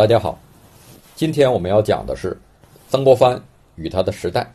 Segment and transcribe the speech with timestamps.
[0.00, 0.38] 大家好，
[1.14, 2.34] 今天我们要讲的是
[2.88, 3.38] 曾国藩
[3.76, 4.50] 与他的时代。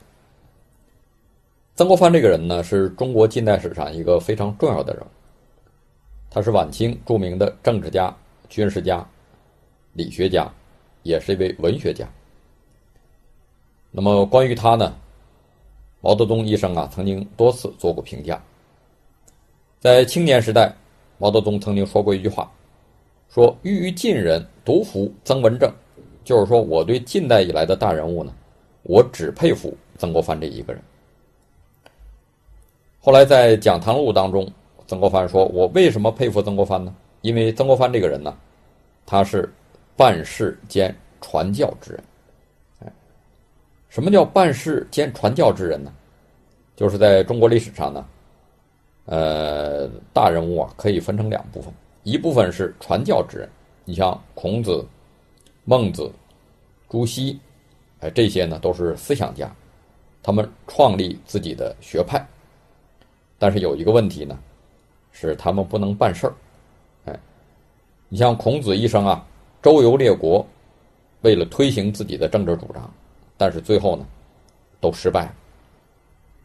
[1.76, 5.06] 曾国藩这个人呢，是中国近代史上一个非常重要的人。
[6.32, 8.12] 他是晚清著名的政治家、
[8.50, 9.08] 军事家、
[9.94, 10.52] 理学家，
[11.04, 12.10] 也是一位文学家。
[13.92, 14.96] 那么关于他呢，
[16.02, 18.42] 毛泽东一生啊曾经多次做过评价。
[19.80, 20.74] 在青年时代，
[21.20, 22.52] 毛泽东曾经说过一句话。
[23.36, 25.70] 说欲于近人独服曾文正，
[26.24, 28.34] 就是说我对近代以来的大人物呢，
[28.84, 30.82] 我只佩服曾国藩这一个人。
[33.02, 34.50] 后来在讲堂录当中，
[34.88, 36.96] 曾国藩说：“我为什么佩服曾国藩呢？
[37.24, 38.34] 因为曾国藩这个人呢，
[39.06, 39.54] 他是
[39.98, 42.04] 办事兼传教之人。
[42.86, 42.94] 哎，
[43.90, 45.94] 什么叫办事兼传教之人呢？
[46.78, 48.06] 就是在中国历史上呢，
[49.08, 51.70] 呃，大人物啊可以分成两部分。”
[52.06, 53.50] 一部分是传教之人，
[53.84, 54.86] 你像孔子、
[55.64, 56.12] 孟子、
[56.88, 57.40] 朱熹，
[58.00, 59.52] 哎，这些呢都是思想家，
[60.22, 62.24] 他们创立自己的学派。
[63.40, 64.38] 但是有一个问题呢，
[65.12, 66.34] 是他们不能办事儿，
[67.06, 67.20] 哎，
[68.08, 69.26] 你像孔子一生啊，
[69.64, 70.46] 周游列国，
[71.22, 72.88] 为了推行自己的政治主张，
[73.36, 74.06] 但是最后呢，
[74.80, 75.34] 都失败了，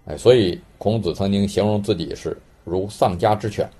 [0.06, 2.34] 哎，所以孔子曾经形容自己是
[2.65, 3.71] 如丧家之犬。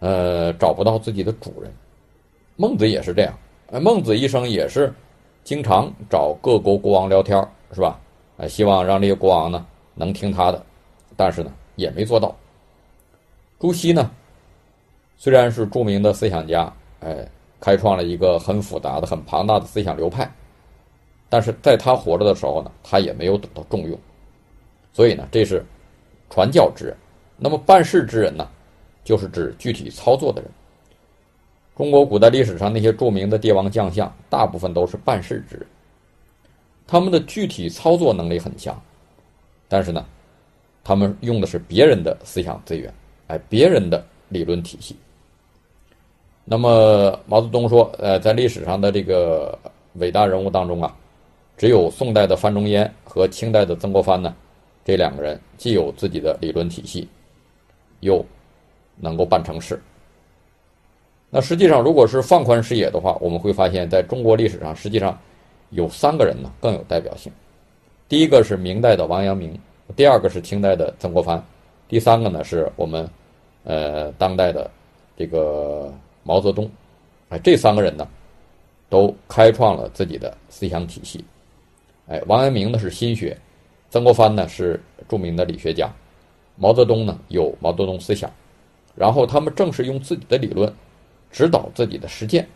[0.00, 1.72] 呃，找不到自己的主人，
[2.56, 3.32] 孟子也是这样。
[3.68, 4.92] 呃，孟子一生也是
[5.42, 7.36] 经常找各国国王聊天，
[7.72, 7.98] 是吧？
[8.36, 10.62] 呃，希望让这些国王呢能听他的，
[11.16, 12.34] 但是呢也没做到。
[13.58, 14.10] 朱熹呢，
[15.16, 16.70] 虽然是著名的思想家，
[17.00, 17.26] 哎，
[17.60, 20.30] 开创了一个很复杂的、很庞大的思想流派，
[21.30, 23.98] 但是在他活着的时候呢，他也没有得到重用。
[24.92, 25.64] 所以呢，这是
[26.28, 26.96] 传教之人。
[27.36, 28.48] 那么办事之人呢？
[29.04, 30.50] 就是指具体操作的人。
[31.76, 35.66] 中国古代历史上那些著名的帝王将相，大部分都是办事之人，
[36.86, 38.80] 他们的具体操作能力很强，
[39.68, 40.06] 但是呢，
[40.84, 42.94] 他们用的是别人的思想资源，
[43.26, 44.96] 哎，别人的理论体系。
[46.44, 49.58] 那么毛泽东说，呃，在历史上的这个
[49.94, 50.96] 伟大人物当中啊，
[51.56, 54.32] 只有宋代的范仲淹和清代的曾国藩呢，
[54.84, 57.08] 这两个人既有自己的理论体系，
[57.98, 58.24] 又。
[58.96, 59.80] 能够办成事。
[61.30, 65.18] 那实际上，如果是放宽视野的话，我们会发现，在中国历史上，实际上
[65.70, 67.32] 有三个人呢更有代表性。
[68.08, 69.58] 第一个是明代的王阳明，
[69.96, 71.44] 第二个是清代的曾国藩，
[71.88, 73.08] 第三个呢是我们
[73.64, 74.70] 呃当代的
[75.16, 76.70] 这个毛泽东。
[77.30, 78.06] 哎，这三个人呢
[78.88, 81.24] 都开创了自己的思想体系。
[82.06, 83.36] 哎，王阳明呢是心学，
[83.90, 85.90] 曾国藩呢是著名的理学家，
[86.54, 88.30] 毛泽东呢有毛泽东思想。
[88.94, 90.72] 然后他们正是用自己的理论
[91.30, 92.46] 指导自己的实践，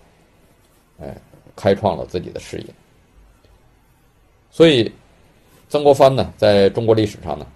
[1.00, 1.16] 哎，
[1.56, 2.66] 开创了自己的事业。
[4.50, 4.90] 所以，
[5.68, 7.46] 曾国藩呢，在中国历史上呢，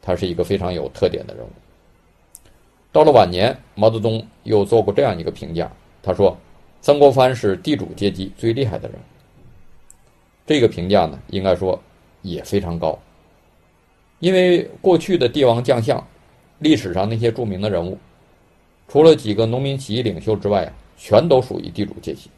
[0.00, 1.50] 他是一个非常有特点的人物。
[2.92, 5.70] 到了晚年，毛泽东又做过这样一个评价，
[6.02, 6.36] 他说
[6.80, 8.98] ：“曾国藩是地主阶级最厉害的人。”
[10.46, 11.78] 这个评价呢，应该说
[12.22, 12.98] 也非常高，
[14.20, 16.02] 因为过去的帝王将相，
[16.60, 17.98] 历史上那些著名的人物。
[18.88, 22.30] 除了几个农民起义领袖之外啊，全都属于地主阶级。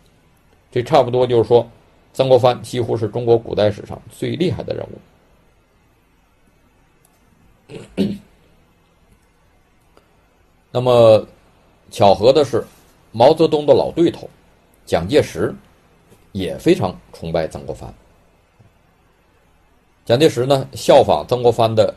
[0.73, 1.67] 这差不多就是说，
[2.13, 4.99] 曾国藩几乎是中国古代史上最厉害的人物。
[10.73, 11.25] 那么，
[11.91, 12.65] 巧合的是，
[13.13, 14.29] 毛泽东的老对头
[14.85, 15.55] 蒋介石
[16.33, 17.93] 也非常崇拜曾国藩。
[20.05, 21.95] 蒋介石呢，效仿曾国藩的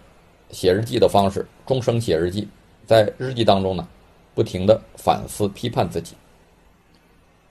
[0.51, 2.47] 写日记的方式，终生写日记，
[2.85, 3.87] 在日记当中呢。
[4.33, 6.15] 不停的反思批判自己。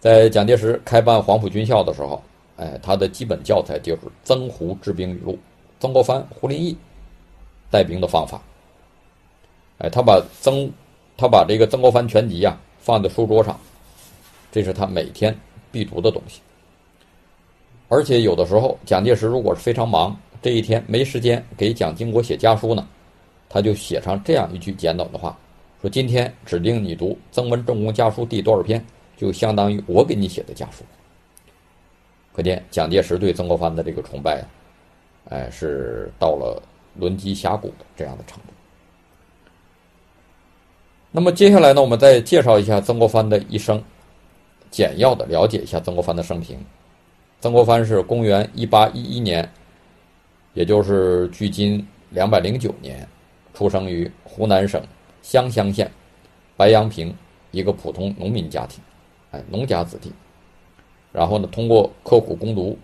[0.01, 2.23] 在蒋介石开办黄埔军校的时候，
[2.57, 5.33] 哎，他的基本教材就是《曾胡治兵语录》，
[5.79, 6.77] 曾国藩、胡林翼
[7.71, 8.43] 带兵的方法。
[9.79, 10.71] 哎，他把曾，
[11.17, 13.59] 他把这个曾国藩全集呀放在书桌上，
[14.51, 15.37] 这是他每天
[15.71, 16.41] 必读的东西。
[17.89, 22.89] 而且有的时候，蒋介石如果是非常忙，这一天没时间给蒋经国写家书呢，
[23.49, 25.39] 他就写上这样一句简短的话。
[25.83, 28.83] 说今天指定你读《曾文正公家书》第多少篇，
[29.17, 30.85] 就相当于我给你写的家书。
[32.33, 34.45] 可见蒋介石对曾国藩的这个崇拜，
[35.29, 36.63] 哎，是到了
[36.95, 38.53] 轮机峡谷的这样的程度。
[41.11, 43.83] 那么接下来呢，我们再介绍一下曾国藩的一生，
[44.71, 46.65] 简要的了解一下曾国藩的生平。
[47.41, 49.53] 曾国藩是公元一八一一年，
[50.55, 53.05] 也就是距今两百零九年，
[53.53, 54.81] 出生于湖南省。
[55.23, 55.91] 湘乡县
[56.57, 57.15] 白杨坪
[57.51, 58.83] 一个普通农民家庭，
[59.31, 60.13] 哎，农家子弟。
[61.13, 62.77] 然后呢，通过刻苦攻读，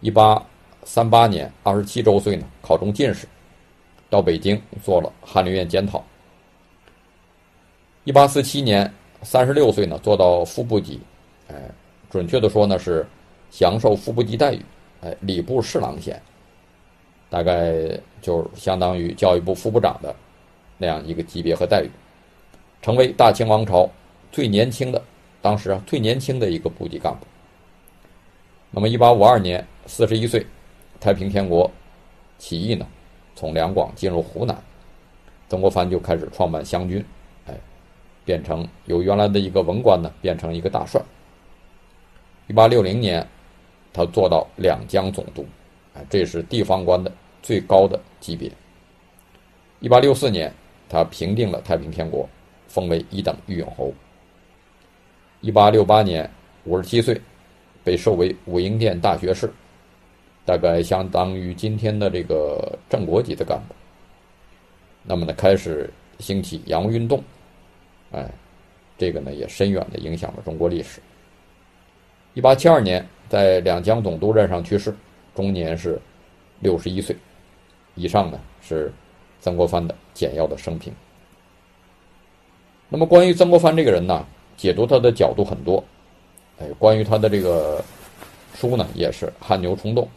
[0.00, 0.40] 一八
[0.84, 3.26] 三八年二十七周岁呢，考中进士，
[4.08, 6.02] 到北京做了翰林院检讨。
[8.04, 8.92] 一八四七年
[9.22, 11.00] 三十六岁呢，做到副部级，
[11.48, 11.54] 哎，
[12.08, 13.06] 准确的说呢是
[13.50, 14.64] 享受副部级待遇，
[15.02, 16.20] 哎，礼部侍郎衔，
[17.28, 17.72] 大概
[18.20, 20.14] 就相当于教育部副部长的
[20.82, 21.88] 那样一个级别和待遇，
[22.82, 23.88] 成为大清王朝
[24.32, 25.00] 最年轻的，
[25.40, 27.24] 当时啊最年轻的一个部级干部。
[28.72, 30.44] 那么一八五二年四十一岁，
[30.98, 31.70] 太平天国
[32.36, 32.84] 起义呢，
[33.36, 34.60] 从两广进入湖南，
[35.48, 37.04] 曾国藩就开始创办湘军。
[37.46, 37.54] 哎
[38.24, 41.00] 变成由原来的一个文官呢，变成一个大帅。
[42.48, 43.24] 一八六零年，
[43.92, 45.46] 他做到两江总督，
[45.94, 48.50] 哎，这是地方官的最高的级别。
[49.80, 50.52] 一八六四年，
[50.92, 52.28] 他平定了太平天国，
[52.68, 53.90] 封为一等御用侯。
[55.40, 56.30] 一八六八年，
[56.64, 57.18] 五十七岁，
[57.82, 59.50] 被授为武英殿大学士，
[60.44, 63.74] 大概相当于今天的这个正国级的干部。
[65.02, 67.24] 那么呢，开始兴起洋务运动。
[68.10, 68.30] 哎，
[68.98, 71.00] 这个呢也深远的影响了中国历史。
[72.34, 74.94] 一八七二年，在两江总督任上去世，
[75.34, 75.98] 终年是
[76.60, 77.16] 六十一岁。
[77.94, 78.92] 以上呢是
[79.42, 80.90] 曾国藩的简要的生平。
[82.88, 84.24] 那么关于曾国藩这个人呢，
[84.56, 85.82] 解读他的角度很多。
[86.58, 87.84] 哎，关于他的这个
[88.54, 90.08] 书呢，也是汗牛充栋。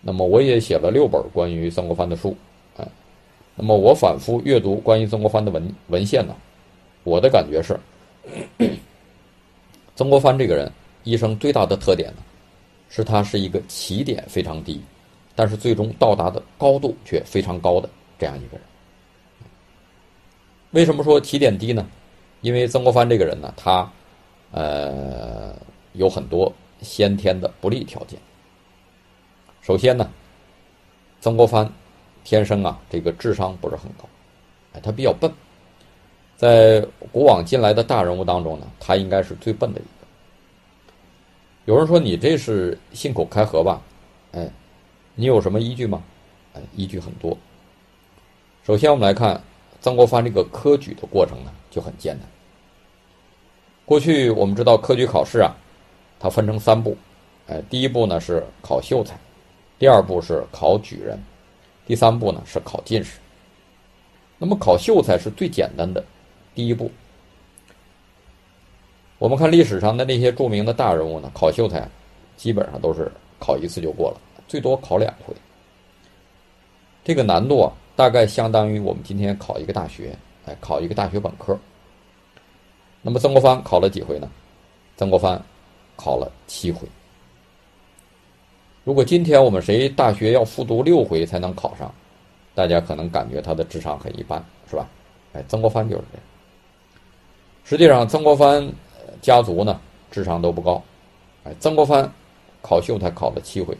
[0.00, 2.36] 那么我也写了六本关于曾国藩的书。
[2.76, 2.86] 哎，
[3.54, 6.34] 那么我反复阅读关于曾国藩的文文献呢。
[7.04, 7.78] 我的感觉是，
[9.94, 10.72] 曾国藩这个人
[11.04, 12.22] 一生最大的特点呢，
[12.88, 14.80] 是他是一个起点非常低，
[15.36, 17.88] 但是最终到达的高度却非常高的
[18.18, 18.66] 这样一个人。
[20.70, 21.86] 为什么说起点低呢？
[22.40, 23.90] 因为曾国藩这个人呢，他
[24.50, 25.54] 呃
[25.92, 26.52] 有很多
[26.82, 28.18] 先天的不利条件。
[29.62, 30.10] 首先呢，
[31.20, 31.72] 曾国藩
[32.22, 34.08] 天生啊这个智商不是很高，
[34.74, 35.32] 哎，他比较笨。
[36.36, 39.88] 在古往今来的大人物当中呢，他应该是最笨的一个。
[41.64, 43.80] 有人说你这是信口开河吧？
[44.32, 44.50] 哎，
[45.14, 46.02] 你有什么依据吗？
[46.52, 47.38] 哎，依据很多。
[48.64, 49.38] 首先我们来看
[49.82, 52.26] 曾国藩这个科举的过程呢，就很艰难。
[53.84, 55.54] 过去我们知道科举考试啊，
[56.18, 56.96] 它分成三步，
[57.46, 59.18] 哎，第一步呢是考秀才，
[59.78, 61.22] 第二步是考举人，
[61.86, 63.18] 第三步呢是考进士。
[64.38, 66.02] 那么考秀才是最简单的。
[66.54, 66.90] 第一步，
[69.18, 71.86] 我们看历史上的那些著名的大人物呢，考秀才
[72.38, 75.34] 基本上都是考一次就过了，最多考两回。
[77.04, 81.58] 这个难度啊，大概相当于我们今天考一个大学，哎，考一个大学本科。
[83.02, 84.28] 那么曾国藩考了几回呢？
[84.96, 85.40] 曾国藩
[85.96, 86.88] 考了七回。
[88.82, 91.92] 如果今天我们谁大学要复读六回才能考上，
[92.54, 94.88] 大家可能感觉他的智商很一般，是吧？
[95.32, 96.26] 哎，曾国藩就是这样。
[97.64, 98.72] 实际上，曾国藩
[99.22, 99.80] 家族呢
[100.10, 100.82] 智商都不高，
[101.44, 102.10] 哎，曾国藩
[102.62, 103.76] 考秀才考了七回。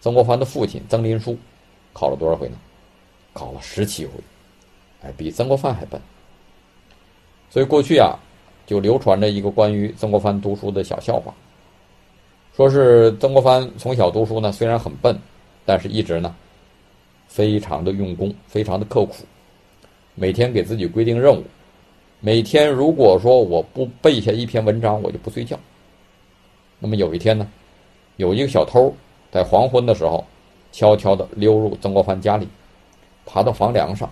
[0.00, 1.36] 曾国藩的父亲曾林书
[1.92, 2.56] 考了多少回呢？
[3.36, 4.12] 考了十七回，
[5.02, 6.00] 哎，比曾国藩还笨。
[7.50, 8.16] 所以过去啊，
[8.66, 11.34] 就流传着一个关于曾国藩读书的小笑话，
[12.56, 15.14] 说是曾国藩从小读书呢，虽然很笨，
[15.66, 16.34] 但是一直呢
[17.28, 19.16] 非常的用功，非常的刻苦，
[20.14, 21.44] 每天给自己规定任务。
[22.20, 25.58] 每天如果说我不背下一篇文章，我就不睡觉。
[26.78, 27.46] 那么有一天呢，
[28.16, 28.92] 有一个小偷
[29.30, 30.24] 在黄昏的时候，
[30.72, 32.48] 悄悄的溜入曾国藩家里，
[33.26, 34.08] 爬到房梁上，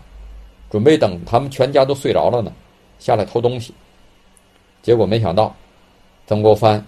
[0.69, 2.53] 准备等他们全家都睡着了呢，
[2.99, 3.73] 下来偷东西。
[4.83, 5.55] 结果没想到，
[6.27, 6.85] 曾国藩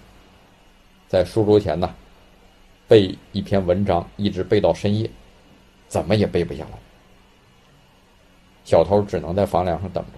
[1.08, 1.94] 在书桌前呢，
[2.86, 5.08] 背一篇文章，一直背到深夜，
[5.88, 6.78] 怎么也背不下来。
[8.64, 10.10] 小偷只能在房梁上等着。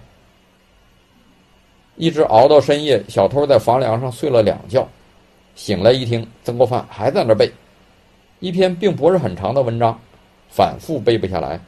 [1.95, 4.87] 一直熬到深夜，小偷在房梁上睡了两觉，
[5.53, 7.51] 醒来一听，曾国藩还在那背，
[8.39, 9.99] 一篇并不是很长的文章，
[10.49, 11.59] 反复背不下来。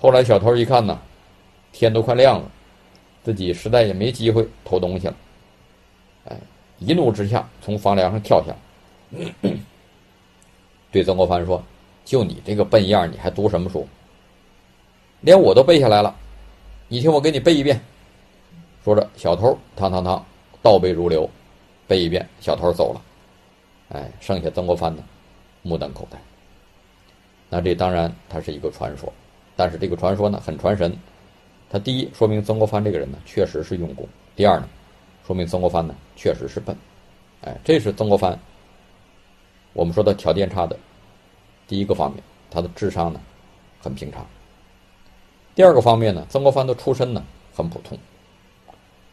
[0.00, 0.98] 后来小偷一看呢，
[1.72, 2.50] 天都快亮了，
[3.22, 5.14] 自己实在也没机会偷东西了，
[6.24, 6.36] 哎，
[6.78, 8.56] 一怒之下从房梁上跳下，
[10.90, 11.62] 对曾国藩说
[12.02, 13.86] ：“就你这个笨样，你还读什么书？
[15.20, 16.16] 连我都背下来了，
[16.88, 17.78] 你听我给你背一遍。”
[18.82, 20.24] 说着，小偷堂堂堂
[20.62, 21.28] 倒背如流，
[21.86, 23.02] 背一遍，小偷走了。
[23.90, 25.02] 哎，剩下曾国藩呢，
[25.60, 26.18] 目瞪口呆。
[27.50, 29.12] 那这当然它是一个传说，
[29.60, 30.90] 但是这个传说呢很传神。
[31.68, 34.66] 它第一说明曾国藩这个人呢确实是用功；第二呢，
[35.26, 36.74] 说明曾国藩呢确实是笨。
[37.42, 38.38] 哎，这是曾国藩
[39.74, 40.74] 我们说的条件差的
[41.68, 43.20] 第一个方面，他的智商呢
[43.82, 44.26] 很平常。
[45.54, 47.22] 第二个方面呢，曾国藩的出身呢
[47.54, 47.98] 很普通。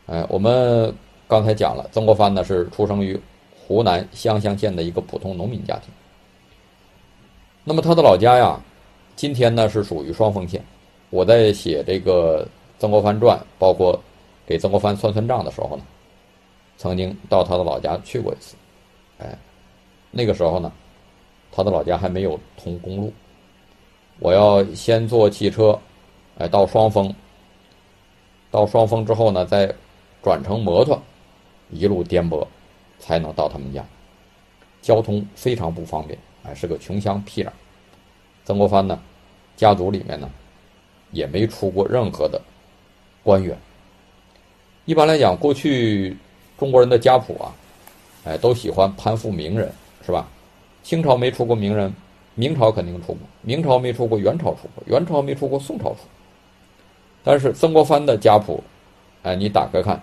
[0.06, 0.96] 哎，我们
[1.27, 3.20] 刚才讲了，曾国藩呢是出生于
[3.54, 5.92] 湖南湘乡县的一个普通农民家庭。
[7.66, 8.58] 那么他的老家呀，
[9.18, 10.64] 今天呢是属于双峰县。
[11.10, 12.46] 我在写这个
[12.80, 14.00] 《曾国藩传》，包括
[14.46, 15.84] 给曾国藩算算账的时候呢，
[16.78, 18.56] 曾经到他的老家去过一次。
[19.18, 19.36] 哎，
[20.12, 20.72] 那个时候呢，
[21.52, 23.12] 他的老家还没有通公路，
[24.20, 25.78] 我要先坐汽车，
[26.38, 27.12] 哎，到双峰。
[28.52, 29.74] 到双峰之后呢，再
[30.22, 31.02] 转乘摩托，
[31.72, 32.46] 一路颠簸，
[33.00, 33.84] 才能到他们家。
[34.80, 36.18] 交通非常不方便。
[36.44, 37.50] 哎，是个穷乡僻壤。
[38.48, 38.98] 曾国藩呢，
[39.58, 40.30] 家族里面呢，
[41.12, 42.42] 也没出过任何的
[43.22, 43.58] 官员。
[44.86, 46.16] 一般来讲，过去
[46.58, 47.51] 中国人的家谱啊，
[48.24, 49.70] 哎，都喜欢攀附名人，
[50.06, 50.25] 是吧？
[50.82, 51.94] 清朝没出过名人，
[52.36, 55.98] 明朝肯定出过；明朝没出过，元朝出过；元朝没出过，宋朝出。
[57.25, 58.63] 但是曾国藩的家谱，
[59.24, 60.01] 哎，你打开看，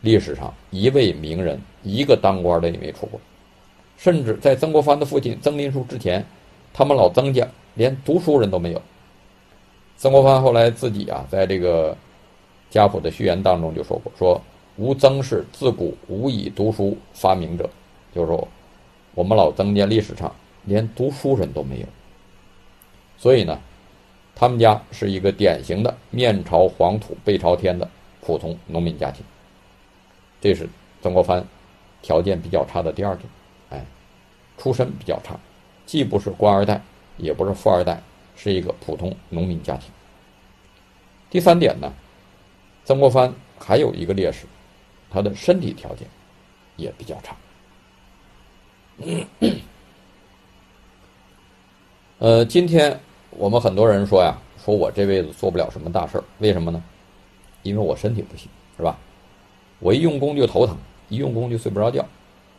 [0.00, 3.20] 历史上一位名人、一个当官的也没出过。
[3.98, 6.24] 甚至在曾国藩的父亲曾林树之前，
[6.72, 8.82] 他们老曾家连读书人都没有。
[9.96, 11.96] 曾国藩后来自己啊，在这个
[12.68, 14.40] 家谱的序言当中就说过：“说
[14.76, 17.70] 吾曾氏自古无以读书发明者。”
[18.12, 18.48] 就是说，
[19.14, 21.86] 我们老曾家历史上连读书人都没有。
[23.16, 23.58] 所以呢，
[24.34, 27.88] 他们家是一个典型的面朝黄土背朝天的
[28.20, 29.24] 普通农民家庭。
[30.40, 30.68] 这是
[31.00, 31.44] 曾国藩
[32.02, 33.28] 条件比较差的第二点。
[34.58, 35.38] 出身比较差，
[35.84, 36.80] 既不是官二代，
[37.16, 38.00] 也不是富二代，
[38.36, 39.90] 是一个普通农民家庭。
[41.30, 41.92] 第三点呢，
[42.84, 44.46] 曾国藩还有一个劣势，
[45.10, 46.06] 他的身体条件
[46.76, 47.36] 也比较差。
[52.18, 52.98] 呃，今天
[53.30, 56.82] 我们很多人说呀，说我这辈子做不了什么大事儿，为什么呢？
[57.62, 58.96] 因为我身体不行，是吧？
[59.80, 60.76] 我一用功就头疼，
[61.08, 62.06] 一用功就睡不着觉，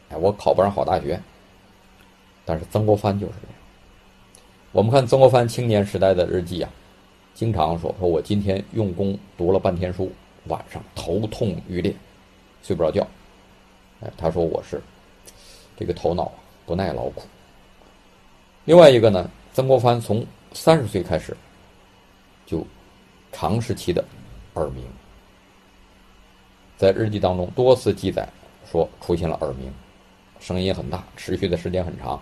[0.09, 1.19] 哎，我考不上好大学。
[2.45, 3.56] 但是曾国藩就是这样。
[4.77, 6.69] 我们看曾国藩青年时代的日记啊，
[7.33, 10.11] 经常说说我今天用功读了半天书，
[10.49, 11.91] 晚上头痛欲裂，
[12.61, 13.01] 睡不着觉。
[14.01, 14.79] 哎，他说我是
[15.75, 16.31] 这个头脑
[16.67, 17.23] 不耐劳苦。
[18.65, 21.35] 另外一个呢，曾国藩从三十岁开始
[22.45, 22.63] 就
[23.31, 24.05] 长时期的
[24.53, 24.83] 耳鸣，
[26.77, 28.29] 在日记当中多次记载
[28.71, 29.73] 说出现了耳鸣，
[30.39, 32.21] 声音很大，持续的时间很长。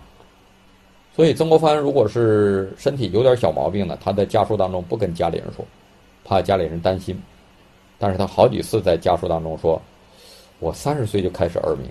[1.16, 5.64] 所以，曾国藩如果是身体有点小毛病呢，他在家书当中不跟家里人说，
[6.26, 7.18] 怕家里人担心。
[7.96, 9.80] 但是他好几次在家书当中说
[10.60, 11.90] ：“我三十岁就开始耳鸣，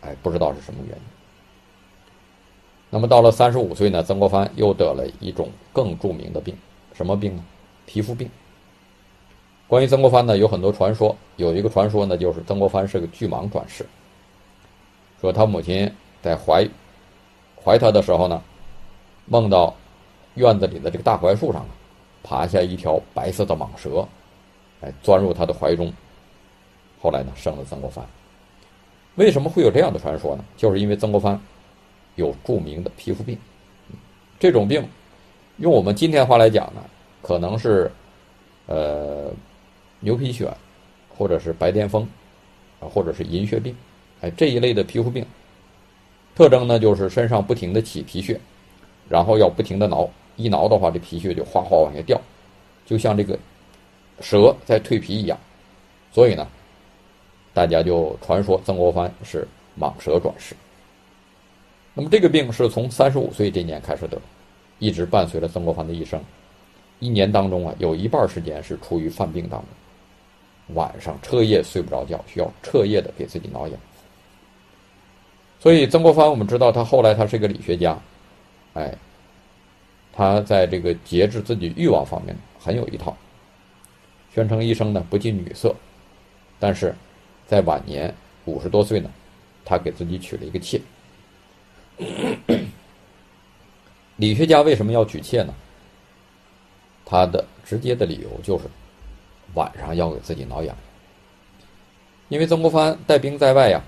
[0.00, 1.02] 哎，不知道是什么原因。”
[2.90, 6.52] 那么到了三十五岁呢，曾国藩又得了一种更著名的病，
[6.94, 7.44] 什么病呢？
[7.86, 8.28] 皮肤病。
[9.68, 13.86] 关于曾国藩呢，有很多传说，有一个传说呢，就是曾国藩是个巨蟒转世，
[15.20, 15.88] 说他母亲
[16.20, 16.68] 在怀
[17.64, 18.42] 怀他的时候呢。
[19.26, 19.74] 梦到
[20.34, 21.64] 院子里的这个大槐树上，
[22.22, 24.06] 爬下一条白色的蟒蛇，
[24.80, 25.92] 哎，钻入他的怀中。
[27.00, 28.04] 后来呢，生了曾国藩。
[29.16, 30.44] 为什么会有这样的传说呢？
[30.56, 31.40] 就是因为曾国藩
[32.16, 33.38] 有著名的皮肤病。
[34.40, 34.86] 这种病，
[35.58, 36.82] 用我们今天话来讲呢，
[37.22, 37.90] 可能是
[38.66, 39.30] 呃
[40.00, 40.52] 牛皮癣，
[41.16, 42.06] 或者是白癜风，
[42.80, 43.74] 或者是银屑病，
[44.20, 45.24] 哎，这一类的皮肤病，
[46.34, 48.38] 特征呢就是身上不停的起皮屑。
[49.08, 52.20] 然后要不停的挠，一挠的话，这皮屑就哗哗往下掉，
[52.86, 53.38] 就像这个
[54.20, 55.38] 蛇在蜕皮一样。
[56.12, 56.46] 所以呢，
[57.52, 59.46] 大家就传说曾国藩是
[59.78, 60.54] 蟒蛇转世。
[61.92, 64.18] 那么这个病是从三十五岁这年开始得，
[64.78, 66.20] 一直伴随了曾国藩的一生。
[66.98, 73.78] 一年当中啊，有一半时间是处于犯病当中，晚上彻夜睡不着觉，需要彻夜的给自己挠痒。
[75.60, 77.98] 所以曾国藩，我们知道他后来他是一个理学家。
[78.74, 78.94] 哎，
[80.12, 83.16] 他在这个节制自己欲望方面很有一套，
[84.34, 85.74] 宣称一生呢不近女色，
[86.58, 86.94] 但是
[87.46, 88.12] 在晚年
[88.44, 89.10] 五十多岁呢，
[89.64, 90.80] 他给自己娶了一个妾。
[94.16, 95.54] 理学家为什么要娶妾呢？
[97.04, 98.64] 他的直接的理由就是
[99.54, 100.74] 晚上要给自己挠痒，
[102.28, 103.80] 因为曾国藩带兵在外呀，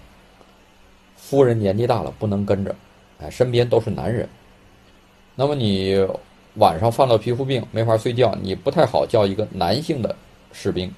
[1.16, 2.76] 夫人年纪大了不能跟着，
[3.20, 4.28] 哎，身边都是男人。
[5.38, 5.94] 那么你
[6.54, 10.16] 晚上犯了皮肤病没法睡觉，你不太好叫一个男性的
[10.50, 10.90] 士兵，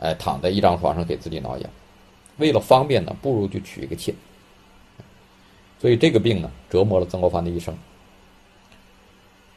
[0.00, 1.70] 哎，躺在一张床上给自己挠痒。
[2.38, 4.12] 为了方便呢，不如就娶一个妾。
[5.80, 7.72] 所以这个病呢，折磨了曾国藩的一生。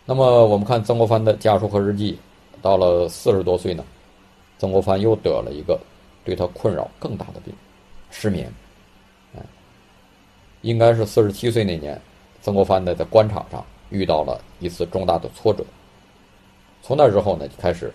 [0.05, 2.19] 那么我们看曾国藩的家书和日记，
[2.61, 3.83] 到了四十多岁呢，
[4.59, 5.79] 曾国藩又得了一个
[6.23, 7.51] 对他困扰更大的病——
[8.11, 8.51] 失眠。
[9.35, 9.41] 哎，
[10.61, 11.99] 应该是四十七岁那年，
[12.41, 15.63] 曾国藩呢在官场上遇到了一次重大的挫折，
[16.81, 17.91] 从那之后呢，就开始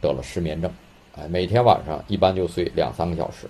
[0.00, 0.70] 得了失眠症。
[1.16, 3.48] 哎，每天晚上一般就睡两三个小时，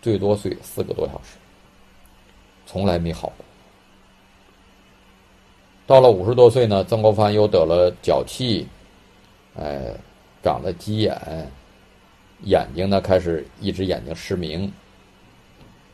[0.00, 1.36] 最多睡四个多小时，
[2.66, 3.44] 从来没好过。
[5.86, 8.66] 到了五十多岁呢，曾国藩又得了脚气，
[9.56, 9.92] 哎，
[10.42, 11.50] 长了鸡眼，
[12.44, 14.72] 眼睛呢开始一只眼睛失明，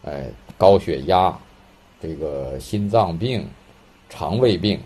[0.04, 1.36] 哎，高血压，
[2.00, 3.48] 这个心脏病，
[4.08, 4.80] 肠胃病，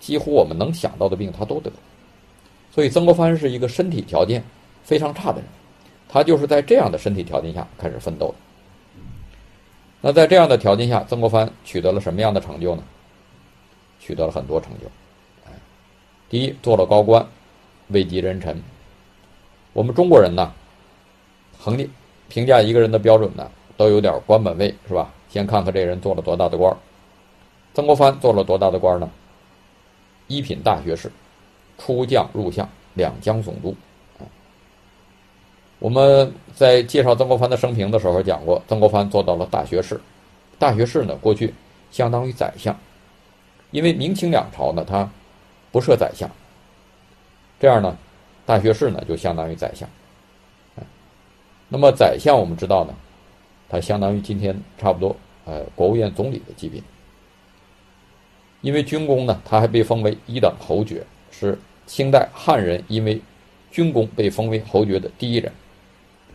[0.00, 1.70] 几乎我们能想到的病他都得。
[2.70, 4.42] 所以曾国藩是一个身体条件
[4.82, 5.44] 非常差的人。
[6.08, 8.34] 他就是在这样的身体条件下开始奋斗的。
[10.00, 12.82] 那在这样的条件下，曾国藩取得了什么样的成就呢？
[13.98, 14.86] 取得了很多成就。
[16.28, 17.26] 第一，做了高官，
[17.88, 18.62] 位极人臣。
[19.72, 20.52] 我们中国人呢，
[21.58, 21.90] 衡定
[22.28, 25.12] 评价一个人的标准呢，都有点官本位，是吧？
[25.30, 26.76] 先看看这人做了多大的官。
[27.72, 29.10] 曾国藩做了多大的官呢？
[30.34, 31.10] 一品大学士，
[31.78, 33.74] 出将入相，两江总督。
[35.78, 40.00] 我们在介绍曾国藩的生平的时候讲过，曾国藩做到了大学士。
[40.58, 41.52] 大学士呢，过去
[41.90, 42.74] 相当于宰相，
[43.70, 45.08] 因为明清两朝呢，他
[45.70, 46.30] 不设宰相，
[47.60, 47.96] 这样呢，
[48.46, 49.88] 大学士呢就相当于宰相。
[51.68, 52.94] 那么宰相我们知道呢，
[53.68, 55.14] 他相当于今天差不多
[55.44, 56.80] 呃国务院总理的级别。
[58.64, 63.20] 因为军功呢，他还被封为一等侯爵，是清代汉人因为
[63.70, 65.52] 军功被封为侯爵的第一人。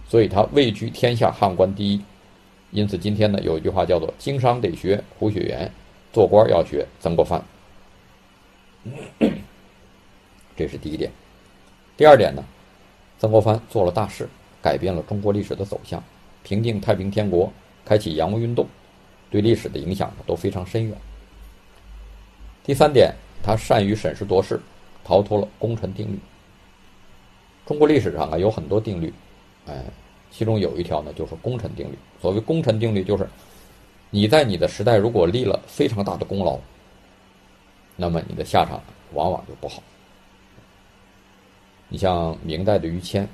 [0.07, 1.99] 所以他位居天下汉官第一，
[2.69, 5.71] 因此今天呢有一句话叫做“经商得学胡雪岩，
[6.13, 7.43] 做官要学曾国藩”。
[10.55, 11.11] 这是第一点。
[11.97, 12.45] 第二点呢，
[13.17, 14.29] 曾国藩做了大事，
[14.61, 16.03] 改变了中国历史的走向，
[16.43, 17.51] 平定太平天国，
[17.83, 18.67] 开启洋务运动，
[19.31, 20.95] 对历史的影响都非常深远。
[22.69, 24.61] 第三点，他善于审时度势，
[25.03, 26.19] 逃脱了功臣定律。
[27.65, 29.11] 中国历史上啊有很多定律。
[29.65, 29.83] 哎，
[30.29, 31.97] 其中有一条呢，就是功臣定律。
[32.21, 33.27] 所谓功臣定律，就是
[34.11, 36.59] 你在你的时代如果立了非常大的功劳，
[37.95, 38.79] 那么你的下场
[39.13, 39.81] 往往就不好。
[41.87, 43.27] 你像明代的于谦，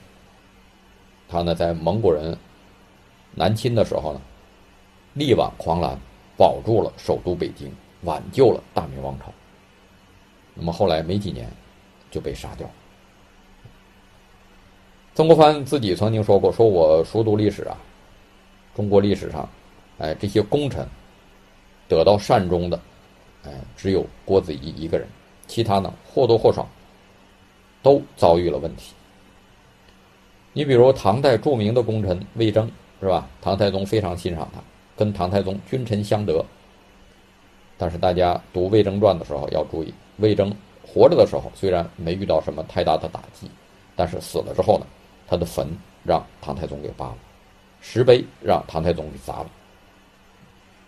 [1.27, 2.37] 他呢在蒙古人
[3.33, 4.21] 南侵的时候呢，
[5.13, 5.99] 力挽狂澜，
[6.37, 7.69] 保住了首都北京，
[8.05, 9.25] 挽救了大明王朝。
[10.53, 11.49] 那么后来没几年，
[12.09, 12.69] 就被杀掉。
[15.13, 17.77] 曾国藩自己曾经说过：“说我熟读历史啊，
[18.75, 19.47] 中国历史上，
[19.97, 20.87] 哎，这些功臣
[21.87, 22.79] 得到善终的，
[23.45, 25.07] 哎，只有郭子仪一个人，
[25.47, 26.67] 其他呢或多或少
[27.81, 28.93] 都遭遇了问题。
[30.51, 32.69] 你比如唐代著名的功臣魏征，
[33.01, 33.27] 是吧？
[33.41, 34.61] 唐太宗非常欣赏他，
[34.95, 36.45] 跟唐太宗君臣相得。
[37.77, 43.49] 但是大家读魏征传的时候要注意，魏征活着的时候虽然没遇到什么太大的打击，
[43.95, 44.85] 但是死了之后呢？”
[45.27, 45.67] 他的坟
[46.03, 47.17] 让唐太宗给扒了，
[47.81, 49.49] 石碑让唐太宗给砸了，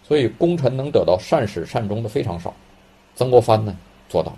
[0.03, 2.53] 所以功臣能得到善始善终的非常少。
[3.15, 3.75] 曾国藩呢
[4.07, 4.31] 做到。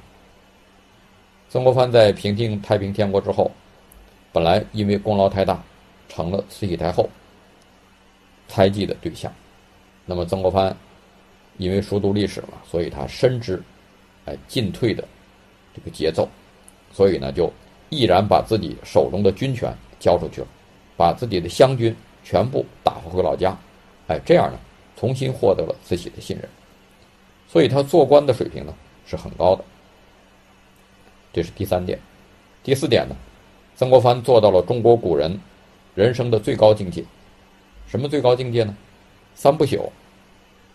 [1.49, 3.51] 曾国藩在平定太平天国之后，
[4.31, 5.61] 本来因为功劳太大，
[6.07, 7.09] 成了慈禧太后
[8.47, 9.29] 猜忌的对象。
[10.05, 10.73] 那么曾国藩
[11.59, 13.61] 因为熟读历史嘛，所以他深知
[14.25, 15.07] 哎进退的
[15.75, 16.27] 这个节奏，
[16.91, 17.53] 所以呢就
[17.89, 19.71] 毅然把自己手中的军权。
[20.01, 20.47] 交出去了，
[20.95, 21.93] 把自己的湘军
[22.23, 23.53] 全部打发回老家，
[24.07, 24.57] 哎，这样呢，
[24.95, 26.47] 重新获得了慈禧的信任，
[27.49, 28.73] 所以他做官的水平呢
[29.05, 29.65] 是很高的。
[31.33, 31.99] 这是第三点，
[32.63, 33.15] 第四点呢，
[33.75, 35.37] 曾国藩做到了中国古人
[35.95, 37.03] 人生的最高境界，
[37.85, 38.73] 什么最高境界呢？
[39.35, 39.89] 三不朽：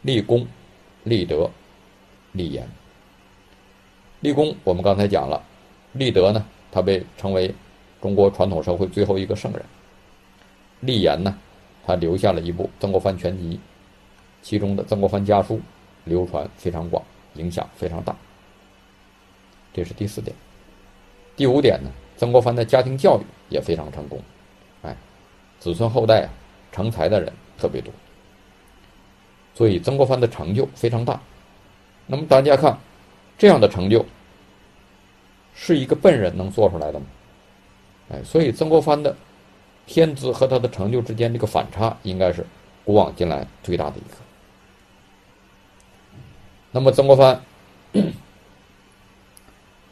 [0.03, 0.47] 立功、
[1.05, 1.49] 立德、
[2.33, 2.69] 立言。
[4.21, 5.43] 立功我们刚才讲了，
[5.93, 7.55] 立德呢，他被称为。
[8.03, 9.65] 中国传统社会最后一个圣人，
[10.81, 11.35] 立言呢，
[11.87, 13.57] 他留下了一部《曾国藩全集》，
[14.43, 15.57] 其中的《曾国藩家书》
[16.05, 17.03] 流传非常广，
[17.37, 18.15] 影响非常大。
[19.73, 20.37] 这是第四点。
[21.35, 24.21] 第五点呢，曾国藩的家庭教育也非常成功，
[24.83, 24.95] 哎，
[25.59, 26.29] 子孙后代啊，
[26.73, 27.91] 成才的人特别多，
[29.55, 31.21] 所以曾国藩的成就非常大。
[32.07, 32.79] 那么大家看，
[33.39, 34.05] 这样的成就，
[35.55, 37.07] 是一个笨人能做出来的吗？
[38.11, 39.17] 哎，所以曾国藩的
[39.87, 42.45] 天资和他的成就之间这个反差，应该是
[42.85, 44.17] 古往今来最大的一个。
[46.71, 47.41] 那么曾国藩，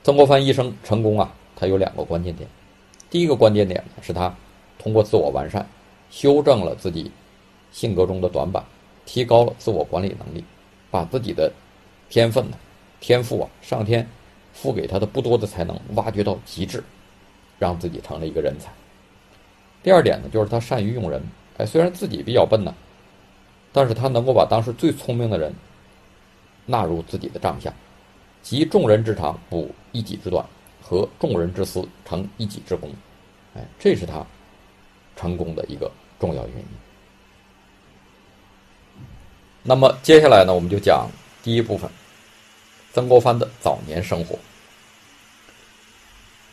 [0.02, 2.48] 曾国藩一生成功啊，他有两个关键点。
[3.08, 4.34] 第一个关键点呢，是他
[4.78, 5.66] 通过自我完善，
[6.10, 7.10] 修正了自己
[7.70, 8.64] 性格中的短板，
[9.04, 10.44] 提高了自我管理能力，
[10.90, 11.52] 把自己的
[12.08, 12.56] 天分呢、
[13.00, 14.06] 天赋啊，上天
[14.52, 16.82] 赋给他的不多的才能挖掘到极致，
[17.58, 18.70] 让自己成了一个人才。
[19.82, 21.22] 第二点呢，就是他善于用人。
[21.58, 22.74] 哎，虽然自己比较笨呢，
[23.72, 25.52] 但是他能够把当时最聪明的人
[26.64, 27.72] 纳入自己的帐下，
[28.42, 30.46] 集众人之长补一己之短，
[30.80, 32.90] 和众人之私成一己之功。
[33.54, 34.24] 哎，这是他
[35.16, 36.64] 成功的一个重要原因。
[39.62, 41.08] 那么接下来呢，我们就讲
[41.42, 41.88] 第一部分，
[42.92, 44.38] 曾国藩的早年生活。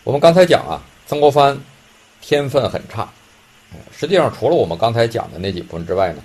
[0.03, 1.59] 我们刚才讲啊，曾国藩
[2.21, 3.09] 天分很差。
[3.91, 6.23] 实际上，除了我们刚才讲的那几部分之外呢，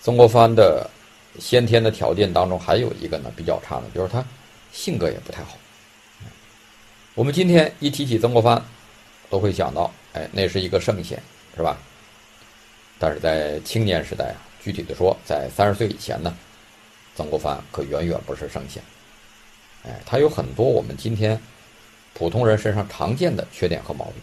[0.00, 0.88] 曾国藩的
[1.38, 4.24] 先天的条件当中还有一个呢比较差的，就是他
[4.72, 5.56] 性格也不太好。
[7.14, 8.60] 我们今天一提起曾国藩，
[9.30, 11.20] 都会想到，哎，那是一个圣贤，
[11.56, 11.76] 是吧？
[12.98, 16.34] 但是在青年时代啊，具体的说，在三十岁以前呢，
[17.14, 18.82] 曾国藩可远远不是圣贤。
[19.84, 21.38] 哎，他有很多我们今天
[22.14, 24.14] 普通人身上常见的缺点和毛病。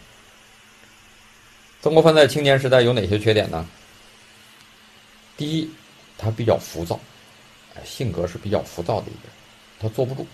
[1.80, 3.64] 曾国藩在青年时代有哪些缺点呢？
[5.36, 5.70] 第一，
[6.18, 6.98] 他比较浮躁，
[7.84, 9.32] 性格是比较浮躁的一个人，
[9.78, 10.26] 他坐不住。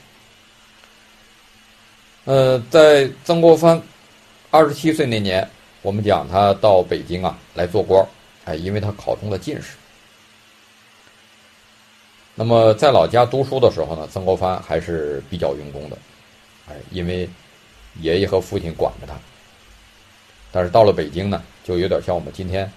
[2.24, 3.82] 呃，在曾国藩
[4.50, 5.46] 二十七岁那年，
[5.82, 8.02] 我们讲他到北京啊来做官
[8.46, 9.74] 哎，因为他考中了进士。
[12.38, 15.98] 那么在老家读书的时候呢，曾国藩还是比较用功的，
[16.68, 17.28] 哎，因为
[18.00, 19.14] 爷爷和父亲管着他。
[20.52, 22.70] 但是到了北京呢，就有点像我们今天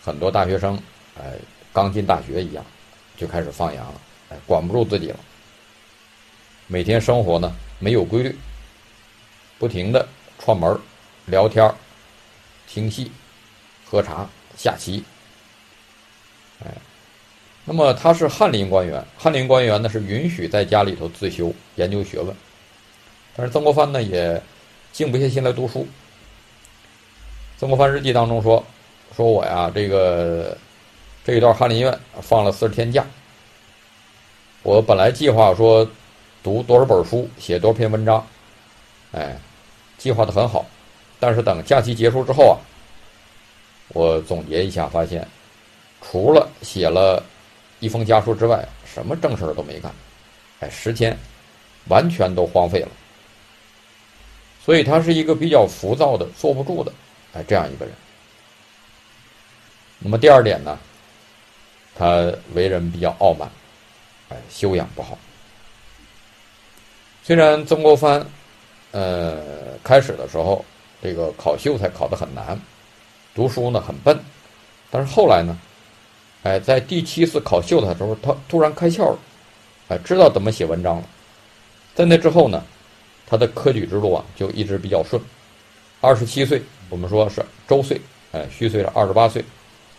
[0.00, 0.80] 很多大学生，
[1.18, 1.32] 哎，
[1.72, 2.64] 刚进大学一样，
[3.16, 5.18] 就开始放羊了，哎，管不住自己了。
[6.68, 8.38] 每天生活呢没有规律，
[9.58, 10.06] 不停的
[10.38, 10.80] 串门
[11.26, 11.68] 聊天
[12.68, 13.10] 听戏、
[13.84, 14.24] 喝茶、
[14.56, 15.02] 下棋，
[16.64, 16.70] 哎，
[17.64, 22.36] 那么他是翰林官员，翰林官员呢是允许在家里头自修研究学问，
[23.34, 24.40] 但是曾国藩呢也
[24.92, 25.86] 静不下心来读书。
[27.56, 28.62] 曾国藩日记当中说
[29.16, 30.56] ：“说我呀，这个
[31.24, 33.04] 这一段翰林院放了四十天假。
[34.62, 35.88] 我本来计划说
[36.42, 38.26] 读多少本书，写多少篇文章，
[39.12, 39.38] 哎，
[39.96, 40.66] 计划的很好。
[41.18, 42.60] 但是等假期结束之后啊，
[43.88, 45.26] 我总结一下，发现
[46.02, 47.22] 除了写了
[47.84, 49.92] 一封家书之外，什么正事儿都没干。
[50.60, 51.14] 哎，十天
[51.88, 52.88] 完全都荒废了。
[54.64, 56.90] 所以他是一个比较浮躁的，坐不住的。”
[57.34, 57.94] 哎，这样一个人。
[59.98, 60.78] 那么第二点呢，
[61.94, 63.50] 他为人比较傲慢，
[64.30, 65.18] 哎，修养不好。
[67.22, 68.24] 虽然曾国藩，
[68.92, 69.42] 呃，
[69.82, 70.64] 开始的时候
[71.02, 72.58] 这个考秀才考得很难，
[73.34, 74.18] 读书呢很笨，
[74.90, 75.58] 但是后来呢，
[76.44, 79.18] 哎，在第七次考秀的时候，他突然开窍了，
[79.88, 81.04] 哎，知道怎么写文章了。
[81.94, 82.64] 在那之后呢，
[83.26, 85.20] 他的科举之路啊就一直比较顺。
[86.00, 86.62] 二十七岁。
[86.90, 87.98] 我们说是周岁，
[88.30, 89.42] 哎，虚岁了二十八岁，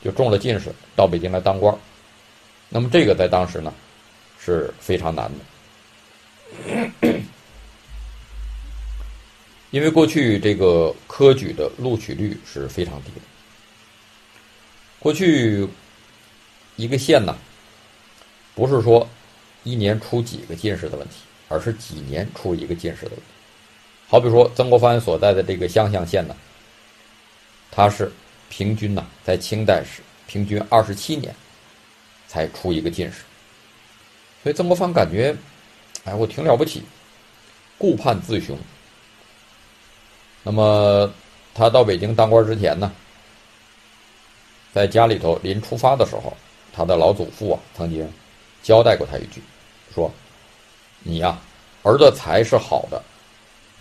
[0.03, 1.75] 就中了进士，到北京来当官
[2.69, 3.73] 那么这个在当时呢，
[4.39, 5.29] 是非常难
[6.61, 6.93] 的，
[9.71, 13.21] 因为过去这个科举的录取率是非常低的。
[14.99, 15.67] 过去
[16.75, 17.35] 一个县呢，
[18.53, 19.07] 不是说
[19.63, 21.15] 一年出几个进士的问题，
[21.49, 23.23] 而是几年出一个进士的问题。
[24.07, 26.35] 好比说曾国藩所在的这个湘乡县呢。
[27.71, 28.09] 他是
[28.47, 31.35] 平均呢，在清代时平均二十七年
[32.25, 33.23] 才出一个进士，
[34.41, 35.35] 所以曾国藩感觉，
[36.05, 36.83] 哎，我挺了不起，
[37.77, 38.57] 顾盼自雄。
[40.41, 41.11] 那么
[41.53, 42.93] 他到北京当官之前呢，
[44.71, 46.31] 在家里头临出发的时候，
[46.75, 48.11] 他的老祖父啊曾经
[48.61, 49.41] 交代过他一句，
[49.93, 50.11] 说
[51.03, 51.39] ：“你呀，
[51.83, 53.01] 儿的才是好的，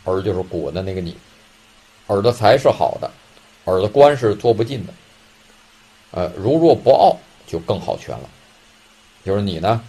[0.05, 1.17] 儿就是古文的那个你，
[2.07, 3.11] 儿的才是好的。”
[3.67, 4.93] 儿的官是做不尽的，
[6.11, 8.29] 呃，如若不傲，就更好全了。
[9.25, 9.83] 就是你呢，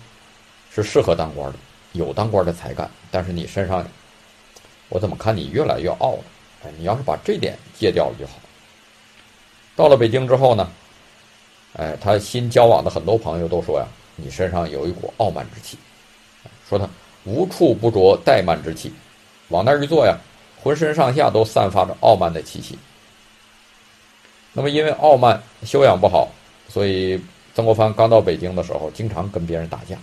[0.74, 1.58] 是适合当官的，
[1.92, 3.86] 有当官的才干，但是你身上，
[4.88, 6.24] 我怎么看你越来越傲了？
[6.64, 8.36] 哎，你要是把这点戒掉了就好。
[9.76, 10.72] 到了北京之后呢，
[11.78, 13.86] 哎，他新交往的很多朋友都说呀，
[14.16, 15.78] 你身上有一股傲慢之气，
[16.70, 16.90] 说他
[17.26, 18.94] 无处不着怠慢之气，
[19.50, 20.18] 往那儿一坐呀，
[20.62, 22.78] 浑身上下都散发着傲慢的气息。
[24.54, 26.30] 那么，因为傲慢、修养不好，
[26.70, 27.22] 所以
[27.54, 29.98] 曾国藩刚到北京的时候，经常跟别人打架，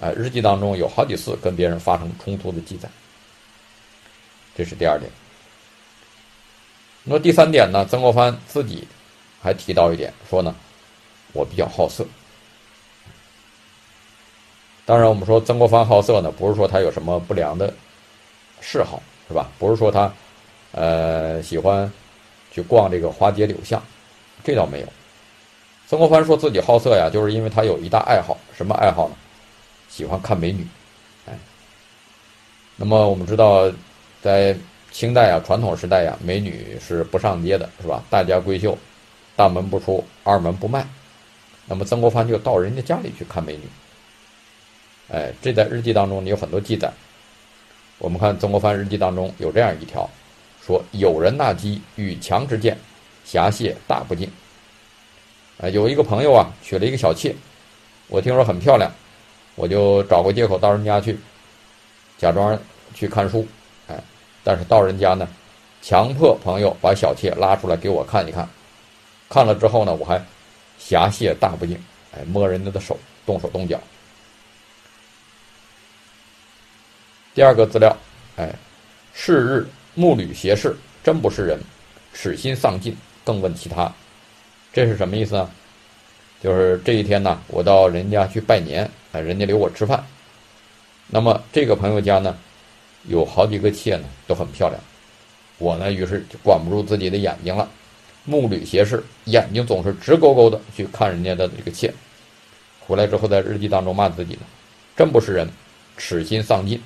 [0.00, 2.88] 哎，日记当中有好几次跟别人发生冲突的记载。
[4.56, 5.10] 这是第二点。
[7.04, 7.84] 那么第三点呢？
[7.90, 8.88] 曾国藩自己
[9.42, 10.54] 还提到一点，说呢，
[11.32, 12.04] 我比较好色。
[14.84, 17.72] 当然，我们说曾国藩好色呢，不是说他有什么不良的
[18.60, 19.48] 嗜好，是吧？
[19.58, 20.12] 不是说他
[20.72, 21.90] 呃喜欢
[22.50, 23.82] 去逛这个花街柳巷，
[24.42, 24.86] 这倒没有。
[25.86, 29.14] 曾国藩说自己好色呀，就是因为他有一大爱好，什么爱好呢？
[29.88, 30.66] 喜欢看美女。
[31.26, 31.38] 哎，
[32.76, 33.70] 那么我们知道，
[34.20, 34.56] 在
[34.90, 38.02] 清代啊，传统时代呀，美女是不上街的，是吧？
[38.10, 38.76] 大家闺秀，
[39.36, 40.84] 大门不出，二门不迈。
[41.72, 43.62] 那么曾国藩就到人家家里去看美女。
[45.10, 46.92] 哎，这在日记当中你有很多记载。
[47.96, 50.06] 我们看曾国藩日记当中有这样一条，
[50.62, 52.76] 说有人纳机与强之见，
[53.24, 54.30] 侠谢大不敬。
[55.62, 57.34] 哎，有一个朋友啊，娶了一个小妾，
[58.08, 58.92] 我听说很漂亮，
[59.54, 61.18] 我就找个借口到人家去，
[62.18, 62.58] 假装
[62.92, 63.48] 去看书。
[63.88, 63.98] 哎
[64.44, 65.26] 但是到人家呢，
[65.80, 68.46] 强迫朋友把小妾拉出来给我看一看，
[69.30, 70.22] 看了之后呢，我还
[70.92, 71.74] 侠谢大不敬，
[72.14, 73.80] 哎，摸人家的手，动手动脚。
[77.34, 77.96] 第二个资料，
[78.36, 78.54] 哎，
[79.14, 81.58] 是日木履斜视，真不是人，
[82.12, 83.90] 耻心丧尽，更问其他，
[84.70, 85.50] 这是什么意思呢？
[86.42, 90.04] 就是这一天呢，我到人家去拜年，哎，人家留我吃饭，
[91.06, 92.36] 那么这个朋友家呢？
[93.04, 94.78] 有好几个妾呢，都很漂亮。
[95.56, 97.66] 我呢，于是就管不住自己的眼睛了，
[98.24, 101.92] 目履斜视，眼睛总是直勾勾的去看人家的这个妾。
[102.80, 104.40] 回来之后，在日记当中骂自己呢，
[104.96, 105.48] 真不是人，
[105.96, 106.80] 耻心丧尽。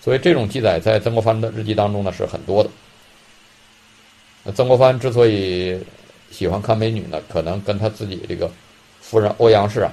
[0.00, 2.70] 所以这种记载在曾国藩的日记当中呢是很多的。
[4.52, 5.78] 曾国藩之所以
[6.30, 8.50] 喜欢看美女呢，可能跟他自己这个
[9.00, 9.92] 夫人欧阳氏啊，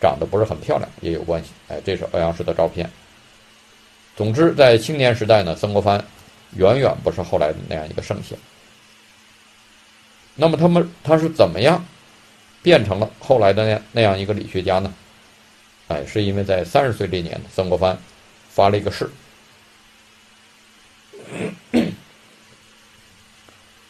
[0.00, 1.50] 长得不是很漂亮也有关系。
[1.68, 2.90] 哎，这是欧阳氏的照片。
[4.16, 6.02] 总之，在青年时代呢，曾国藩
[6.56, 8.36] 远远不是后来的那样一个圣贤。
[10.40, 11.84] 那么，他们他是怎么样
[12.62, 14.94] 变成了后来的那那样一个理学家呢？
[15.88, 17.98] 哎，是因为在三十岁这年，曾国藩
[18.48, 19.10] 发了一个誓，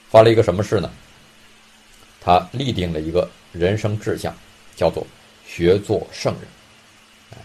[0.08, 0.90] 发了一个什么誓呢？
[2.18, 4.34] 他立定了一个人生志向，
[4.74, 5.06] 叫做
[5.46, 6.42] 学做圣人。
[7.32, 7.36] 哎，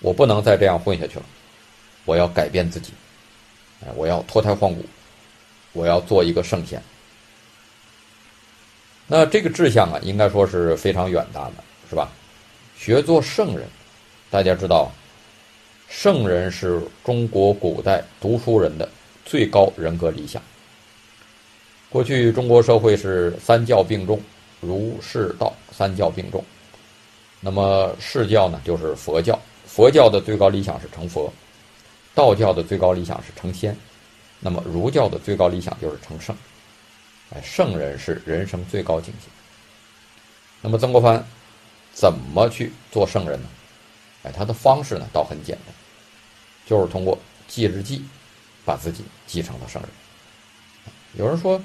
[0.00, 1.24] 我不能再这样混下去了。
[2.04, 2.92] 我要改变自己，
[3.80, 4.84] 哎，我要脱胎换骨，
[5.72, 6.82] 我要做一个圣贤。
[9.06, 11.54] 那这个志向啊，应该说是非常远大的，
[11.88, 12.10] 是吧？
[12.76, 13.66] 学做圣人，
[14.30, 14.90] 大家知道，
[15.88, 18.88] 圣人是中国古代读书人的
[19.24, 20.42] 最高人格理想。
[21.90, 24.20] 过去中国社会是三教并重，
[24.60, 26.44] 儒释道三教并重。
[27.40, 31.32] 那么释教呢，就是佛教，佛教的最高理想是成佛。
[32.14, 33.76] 道教的最高理想是成仙，
[34.40, 36.34] 那么儒教的最高理想就是成圣。
[37.30, 39.28] 哎，圣人是人生最高境界。
[40.60, 41.24] 那么曾国藩
[41.92, 43.48] 怎么去做圣人呢？
[44.24, 45.74] 哎，他的方式呢倒很简单，
[46.66, 48.04] 就是通过记日记，
[48.64, 49.90] 把自己记成了圣人。
[51.16, 51.60] 有人说，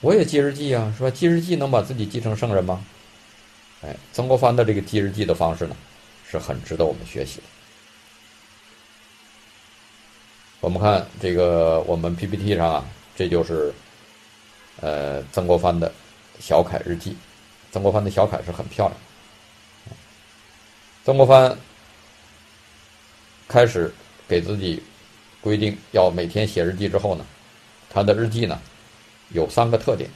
[0.00, 2.84] 我也记日记啊，说记日记能把自己记成圣人吗？
[3.82, 5.76] 哎，曾国藩的这个记日记的方式呢，
[6.28, 7.42] 是很值得我们学习的。
[10.60, 12.84] 我们看这个，我们 PPT 上啊，
[13.14, 13.72] 这就是
[14.80, 15.92] 呃曾国藩的
[16.40, 17.16] 小楷日记。
[17.72, 18.98] 曾国藩的小楷是很漂亮。
[21.04, 21.56] 曾国藩
[23.46, 23.92] 开始
[24.26, 24.82] 给自己
[25.40, 27.24] 规定要每天写日记之后呢，
[27.90, 28.60] 他的日记呢
[29.30, 30.08] 有三个特点。